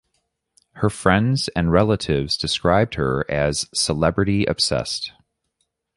Her 0.77 0.89
friends 0.89 1.47
and 1.55 1.71
relatives 1.71 2.35
described 2.35 2.95
her 2.95 3.23
as 3.29 3.69
celebrity-obsessed. 3.71 5.11